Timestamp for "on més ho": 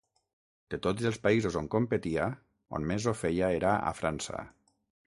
2.79-3.17